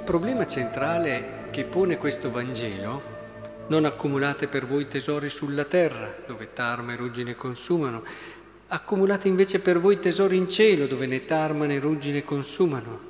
problema 0.00 0.46
centrale 0.46 1.48
che 1.50 1.64
pone 1.64 1.98
questo 1.98 2.30
Vangelo, 2.30 3.14
non 3.68 3.84
accumulate 3.84 4.46
per 4.46 4.66
voi 4.66 4.88
tesori 4.88 5.28
sulla 5.30 5.64
terra, 5.64 6.14
dove 6.26 6.52
tarma 6.52 6.92
e 6.92 6.96
ruggine 6.96 7.34
consumano, 7.34 8.02
accumulate 8.68 9.28
invece 9.28 9.60
per 9.60 9.80
voi 9.80 9.98
tesori 9.98 10.36
in 10.36 10.48
cielo, 10.48 10.86
dove 10.86 11.06
né 11.06 11.24
tarma 11.24 11.66
né 11.66 11.78
ruggine 11.78 12.24
consumano, 12.24 13.00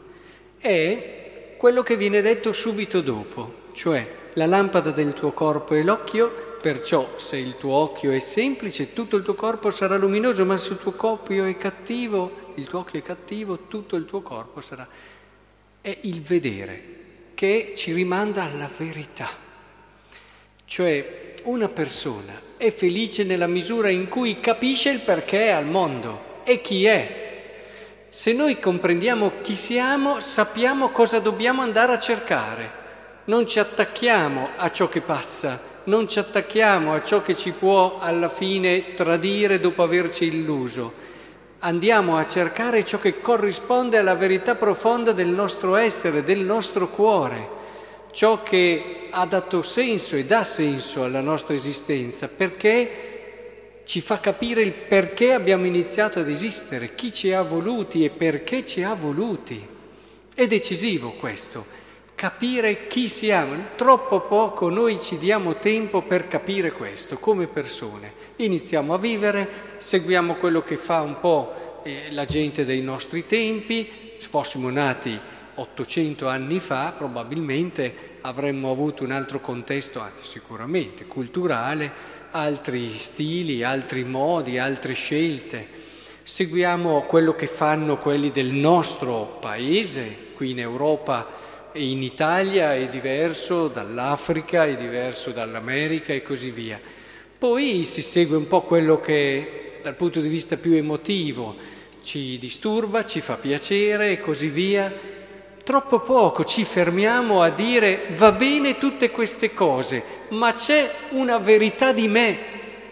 è 0.58 1.54
quello 1.56 1.82
che 1.82 1.96
viene 1.96 2.20
detto 2.20 2.52
subito 2.52 3.00
dopo, 3.00 3.68
cioè 3.72 4.06
la 4.34 4.46
lampada 4.46 4.90
del 4.90 5.14
tuo 5.14 5.32
corpo 5.32 5.74
è 5.74 5.82
l'occhio, 5.82 6.58
perciò 6.60 7.18
se 7.18 7.36
il 7.36 7.56
tuo 7.56 7.74
occhio 7.74 8.12
è 8.12 8.18
semplice, 8.18 8.92
tutto 8.92 9.16
il 9.16 9.22
tuo 9.22 9.34
corpo 9.34 9.70
sarà 9.70 9.96
luminoso, 9.96 10.44
ma 10.44 10.56
se 10.56 10.72
il 10.72 10.78
tuo 10.78 10.94
cattivo, 11.56 12.52
il 12.54 12.66
tuo 12.66 12.80
occhio 12.80 12.98
è 12.98 13.02
cattivo, 13.02 13.60
tutto 13.68 13.96
il 13.96 14.04
tuo 14.04 14.20
corpo 14.20 14.60
sarà... 14.60 14.86
È 15.86 15.96
il 16.00 16.20
vedere 16.20 16.82
che 17.34 17.72
ci 17.76 17.92
rimanda 17.92 18.42
alla 18.42 18.68
verità. 18.76 19.28
Cioè 20.64 21.34
una 21.44 21.68
persona 21.68 22.32
è 22.56 22.72
felice 22.72 23.22
nella 23.22 23.46
misura 23.46 23.88
in 23.88 24.08
cui 24.08 24.40
capisce 24.40 24.90
il 24.90 24.98
perché 24.98 25.46
è 25.46 25.50
al 25.50 25.66
mondo 25.66 26.40
e 26.42 26.60
chi 26.60 26.86
è. 26.86 28.08
Se 28.08 28.32
noi 28.32 28.58
comprendiamo 28.58 29.34
chi 29.42 29.54
siamo, 29.54 30.18
sappiamo 30.18 30.88
cosa 30.88 31.20
dobbiamo 31.20 31.62
andare 31.62 31.92
a 31.92 32.00
cercare. 32.00 32.68
Non 33.26 33.46
ci 33.46 33.60
attacchiamo 33.60 34.48
a 34.56 34.72
ciò 34.72 34.88
che 34.88 35.02
passa, 35.02 35.62
non 35.84 36.08
ci 36.08 36.18
attacchiamo 36.18 36.94
a 36.94 37.02
ciò 37.04 37.22
che 37.22 37.36
ci 37.36 37.52
può 37.52 38.00
alla 38.00 38.28
fine 38.28 38.94
tradire 38.94 39.60
dopo 39.60 39.84
averci 39.84 40.24
illuso 40.24 41.14
andiamo 41.60 42.16
a 42.16 42.26
cercare 42.26 42.84
ciò 42.84 42.98
che 42.98 43.20
corrisponde 43.20 43.98
alla 43.98 44.14
verità 44.14 44.54
profonda 44.54 45.12
del 45.12 45.28
nostro 45.28 45.76
essere, 45.76 46.24
del 46.24 46.40
nostro 46.40 46.88
cuore, 46.88 47.48
ciò 48.10 48.42
che 48.42 49.08
ha 49.10 49.24
dato 49.26 49.62
senso 49.62 50.16
e 50.16 50.24
dà 50.24 50.44
senso 50.44 51.04
alla 51.04 51.20
nostra 51.20 51.54
esistenza, 51.54 52.28
perché 52.28 53.80
ci 53.84 54.00
fa 54.00 54.18
capire 54.18 54.62
il 54.62 54.72
perché 54.72 55.32
abbiamo 55.32 55.64
iniziato 55.64 56.18
ad 56.18 56.28
esistere, 56.28 56.94
chi 56.94 57.12
ci 57.12 57.32
ha 57.32 57.42
voluti 57.42 58.04
e 58.04 58.10
perché 58.10 58.64
ci 58.64 58.82
ha 58.82 58.94
voluti. 58.94 59.64
È 60.34 60.46
decisivo 60.46 61.10
questo, 61.12 61.64
capire 62.16 62.88
chi 62.88 63.08
siamo. 63.08 63.54
Troppo 63.76 64.22
poco 64.22 64.68
noi 64.68 64.98
ci 64.98 65.16
diamo 65.18 65.54
tempo 65.54 66.02
per 66.02 66.26
capire 66.26 66.72
questo 66.72 67.18
come 67.18 67.46
persone 67.46 68.24
iniziamo 68.36 68.92
a 68.92 68.98
vivere, 68.98 69.48
seguiamo 69.78 70.34
quello 70.34 70.62
che 70.62 70.76
fa 70.76 71.00
un 71.00 71.18
po' 71.20 71.80
eh, 71.84 72.08
la 72.10 72.24
gente 72.24 72.64
dei 72.64 72.82
nostri 72.82 73.26
tempi, 73.26 73.88
se 74.18 74.28
fossimo 74.28 74.68
nati 74.70 75.18
800 75.54 76.28
anni 76.28 76.60
fa 76.60 76.92
probabilmente 76.96 78.18
avremmo 78.22 78.70
avuto 78.70 79.04
un 79.04 79.12
altro 79.12 79.40
contesto, 79.40 80.00
anzi 80.00 80.26
sicuramente 80.26 81.06
culturale, 81.06 81.90
altri 82.32 82.90
stili, 82.98 83.62
altri 83.62 84.04
modi, 84.04 84.58
altre 84.58 84.92
scelte. 84.92 85.84
Seguiamo 86.22 87.02
quello 87.02 87.34
che 87.34 87.46
fanno 87.46 87.96
quelli 87.96 88.32
del 88.32 88.52
nostro 88.52 89.38
paese, 89.40 90.32
qui 90.34 90.50
in 90.50 90.58
Europa 90.58 91.26
in 91.76 92.02
Italia 92.02 92.74
è 92.74 92.88
diverso 92.88 93.68
dall'Africa, 93.68 94.64
è 94.64 94.76
diverso 94.76 95.30
dall'America 95.30 96.12
e 96.12 96.22
così 96.22 96.50
via. 96.50 96.80
Poi 97.38 97.84
si 97.84 98.02
segue 98.02 98.36
un 98.36 98.46
po' 98.46 98.62
quello 98.62 99.00
che 99.00 99.78
dal 99.82 99.94
punto 99.94 100.20
di 100.20 100.28
vista 100.28 100.56
più 100.56 100.72
emotivo 100.72 101.54
ci 102.02 102.38
disturba, 102.38 103.04
ci 103.04 103.20
fa 103.20 103.34
piacere 103.34 104.10
e 104.10 104.20
così 104.20 104.48
via. 104.48 104.92
Troppo 105.62 106.00
poco 106.00 106.44
ci 106.44 106.64
fermiamo 106.64 107.42
a 107.42 107.50
dire 107.50 108.08
va 108.16 108.32
bene 108.32 108.78
tutte 108.78 109.10
queste 109.10 109.52
cose, 109.52 110.02
ma 110.30 110.54
c'è 110.54 110.90
una 111.10 111.38
verità 111.38 111.92
di 111.92 112.08
me 112.08 112.38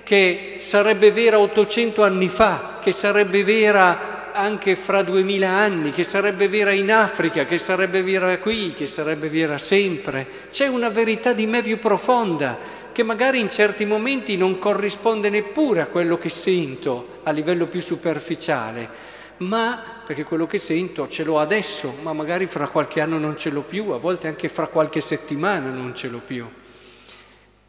che 0.02 0.56
sarebbe 0.58 1.10
vera 1.10 1.38
800 1.38 2.02
anni 2.02 2.28
fa, 2.28 2.80
che 2.82 2.92
sarebbe 2.92 3.42
vera 3.42 4.13
anche 4.34 4.74
fra 4.74 5.02
2000 5.02 5.48
anni, 5.48 5.92
che 5.92 6.02
sarebbe 6.02 6.48
vera 6.48 6.72
in 6.72 6.90
Africa, 6.90 7.44
che 7.44 7.56
sarebbe 7.56 8.02
vera 8.02 8.36
qui, 8.38 8.74
che 8.74 8.86
sarebbe 8.86 9.28
vera 9.28 9.58
sempre. 9.58 10.26
C'è 10.50 10.66
una 10.66 10.88
verità 10.88 11.32
di 11.32 11.46
me 11.46 11.62
più 11.62 11.78
profonda 11.78 12.58
che 12.90 13.02
magari 13.02 13.40
in 13.40 13.48
certi 13.48 13.84
momenti 13.84 14.36
non 14.36 14.58
corrisponde 14.58 15.30
neppure 15.30 15.80
a 15.80 15.86
quello 15.86 16.18
che 16.18 16.28
sento 16.28 17.20
a 17.22 17.30
livello 17.30 17.66
più 17.66 17.80
superficiale, 17.80 18.88
ma 19.38 19.82
perché 20.04 20.24
quello 20.24 20.46
che 20.46 20.58
sento 20.58 21.08
ce 21.08 21.24
l'ho 21.24 21.38
adesso, 21.38 21.96
ma 22.02 22.12
magari 22.12 22.46
fra 22.46 22.68
qualche 22.68 23.00
anno 23.00 23.18
non 23.18 23.36
ce 23.36 23.50
l'ho 23.50 23.62
più, 23.62 23.90
a 23.90 23.98
volte 23.98 24.28
anche 24.28 24.48
fra 24.48 24.66
qualche 24.66 25.00
settimana 25.00 25.70
non 25.70 25.94
ce 25.94 26.08
l'ho 26.08 26.20
più. 26.24 26.46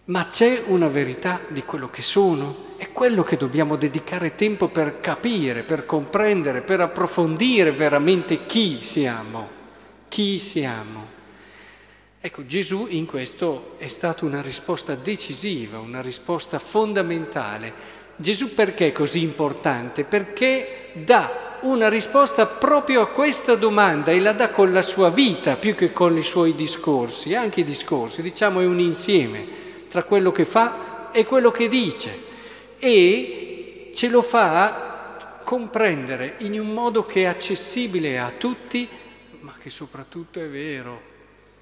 Ma 0.07 0.27
c'è 0.27 0.61
una 0.67 0.87
verità 0.87 1.39
di 1.47 1.63
quello 1.63 1.89
che 1.89 2.03
sono, 2.03 2.73
è 2.77 2.91
quello 2.91 3.23
che 3.23 3.37
dobbiamo 3.37 3.75
dedicare 3.75 4.35
tempo 4.35 4.67
per 4.67 4.99
capire, 4.99 5.63
per 5.63 5.83
comprendere, 5.87 6.61
per 6.61 6.79
approfondire 6.79 7.71
veramente 7.71 8.45
chi 8.45 8.83
siamo, 8.83 9.49
chi 10.07 10.39
siamo. 10.39 11.07
Ecco, 12.21 12.45
Gesù 12.45 12.85
in 12.87 13.07
questo 13.07 13.77
è 13.79 13.87
stata 13.87 14.25
una 14.25 14.43
risposta 14.43 14.93
decisiva, 14.93 15.79
una 15.79 16.01
risposta 16.01 16.59
fondamentale. 16.59 17.73
Gesù 18.15 18.53
perché 18.53 18.89
è 18.89 18.91
così 18.91 19.23
importante? 19.23 20.03
Perché 20.03 20.89
dà 20.93 21.57
una 21.61 21.89
risposta 21.89 22.45
proprio 22.45 23.01
a 23.01 23.07
questa 23.07 23.55
domanda 23.55 24.11
e 24.11 24.19
la 24.19 24.33
dà 24.33 24.51
con 24.51 24.71
la 24.71 24.83
sua 24.83 25.09
vita 25.09 25.55
più 25.55 25.73
che 25.73 25.91
con 25.91 26.15
i 26.15 26.23
suoi 26.23 26.53
discorsi, 26.53 27.33
anche 27.33 27.61
i 27.61 27.65
discorsi, 27.65 28.21
diciamo 28.21 28.59
è 28.59 28.67
un 28.67 28.79
insieme 28.79 29.63
tra 29.95 30.03
quello 30.03 30.33
che 30.33 30.43
fa 30.43 31.09
e 31.13 31.23
quello 31.23 31.51
che 31.51 31.69
dice. 31.69 32.13
E 32.79 33.91
ce 33.93 34.09
lo 34.09 34.21
fa 34.21 35.15
comprendere 35.45 36.33
in 36.39 36.59
un 36.59 36.73
modo 36.73 37.05
che 37.05 37.21
è 37.21 37.25
accessibile 37.27 38.19
a 38.19 38.29
tutti, 38.37 38.85
ma 39.39 39.53
che 39.57 39.69
soprattutto 39.69 40.41
è 40.41 40.49
vero, 40.49 41.01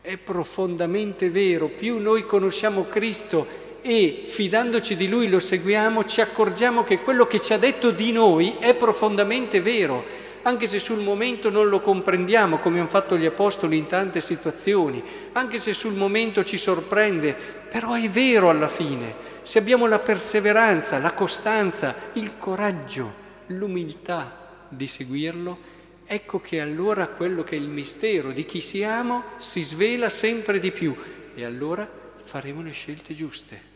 è 0.02 0.18
profondamente 0.18 1.30
vero, 1.30 1.68
più 1.68 2.00
noi 2.00 2.26
conosciamo 2.26 2.88
Cristo 2.88 3.46
e 3.84 4.24
fidandoci 4.26 4.96
di 4.96 5.08
Lui 5.08 5.30
lo 5.30 5.38
seguiamo, 5.38 6.06
ci 6.06 6.22
accorgiamo 6.22 6.84
che 6.84 7.02
quello 7.02 7.28
che 7.28 7.40
ci 7.40 7.54
ha 7.54 7.60
detto 7.60 7.92
di 7.92 8.12
noi 8.12 8.56
è 8.58 8.74
profondamente 8.74 9.62
vero, 9.62 10.04
anche 10.44 10.68
se 10.68 10.80
sul 10.80 11.02
momento 11.02 11.50
non 11.50 11.70
lo 11.70 11.80
comprendiamo 11.80 12.60
come 12.60 12.80
hanno 12.80 12.88
fatto 12.88 13.18
gli 13.18 13.26
Apostoli 13.26 13.78
in 13.78 13.88
tante 13.88 14.22
situazioni, 14.22 15.02
anche 15.34 15.58
se 15.58 15.74
sul 15.74 15.94
momento 15.94 16.44
ci 16.44 16.58
sorprende, 16.58 17.34
però 17.34 17.94
è 17.94 18.10
vero 18.10 18.50
alla 18.50 18.68
fine, 18.68 19.32
se 19.42 19.60
abbiamo 19.60 19.88
la 19.88 20.00
perseveranza, 20.00 21.00
la 21.00 21.14
costanza, 21.14 21.96
il 22.14 22.34
coraggio, 22.38 23.12
l'umiltà 23.48 24.68
di 24.68 24.88
seguirlo, 24.88 25.58
ecco 26.06 26.40
che 26.42 26.60
allora 26.60 27.08
quello 27.08 27.44
che 27.44 27.56
è 27.56 27.60
il 27.60 27.68
mistero 27.68 28.32
di 28.32 28.46
chi 28.46 28.60
siamo 28.60 29.24
si 29.38 29.62
svela 29.64 30.10
sempre 30.10 30.60
di 30.60 30.72
più 30.72 30.96
e 31.36 31.46
allora 31.46 31.88
faremo 32.22 32.62
le 32.62 32.72
scelte 32.72 33.14
giuste. 33.14 33.72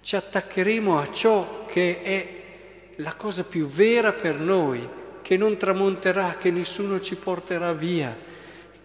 Ci 0.00 0.16
attaccheremo 0.16 0.98
a 0.98 1.10
ciò 1.10 1.66
che 1.66 2.02
è 2.02 2.40
la 2.96 3.14
cosa 3.14 3.44
più 3.44 3.68
vera 3.68 4.12
per 4.12 4.38
noi, 4.38 4.86
che 5.22 5.36
non 5.36 5.56
tramonterà, 5.56 6.36
che 6.38 6.50
nessuno 6.50 7.00
ci 7.00 7.16
porterà 7.16 7.72
via, 7.72 8.14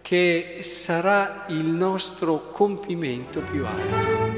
che 0.00 0.58
sarà 0.60 1.44
il 1.48 1.66
nostro 1.66 2.50
compimento 2.50 3.40
più 3.40 3.66
alto. 3.66 4.37